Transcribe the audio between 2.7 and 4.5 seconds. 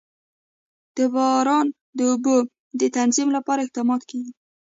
د تنظیم لپاره اقدامات کېږي.